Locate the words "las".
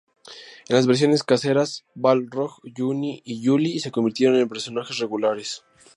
0.75-0.87